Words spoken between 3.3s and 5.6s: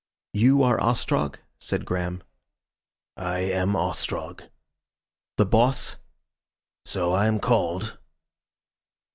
am Ostrog." "The